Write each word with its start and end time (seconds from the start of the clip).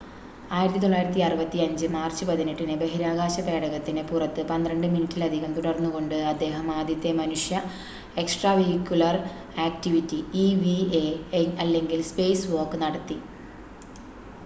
"1965 0.51 1.57
March 1.95 2.23
18-ന് 2.27 2.45
ബഹിരാകാശ 2.81 3.35
പേടകത്തിന് 3.41 4.03
പുറത്ത് 4.07 4.43
12 4.47 4.71
മിനിറ്റിലധികം 4.87 5.51
തുടർന്നുകൊണ്ട് 5.57 6.15
അദ്ദേഹം 6.29 6.71
ആദ്യത്തെ 6.75 7.11
മനുഷ്യ 7.19 7.59
എക്സ്ട്രാവെഹിക്കുലർ 8.17 9.17
ആക്റ്റിവിറ്റി 9.67 10.19
ഇവി‌എ 10.45 11.03
അല്ലെങ്കിൽ 11.61 12.01
"സ്പേസ് 12.09 12.49
വാക്ക്" 12.53 12.79
നടത്തി. 12.83 13.19